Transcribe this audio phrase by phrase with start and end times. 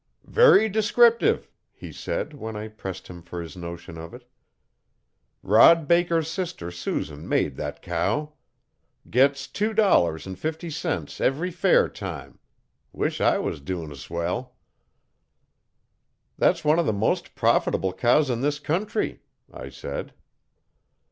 [0.23, 4.27] 'Very descriptive,' he said when I pressed him for his notion of it.
[5.43, 8.33] 'Rod Baker's sister Susan made thet cow.
[9.11, 12.39] Gits tew dollars an' fifty cents every fair time
[12.91, 14.55] wish I was dewin 's well.'
[16.35, 19.21] 'That's one of the most profitable cows in this country,'
[19.53, 20.15] I said.